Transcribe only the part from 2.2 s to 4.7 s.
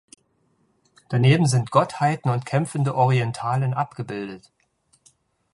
und kämpfende Orientalen abgebildet.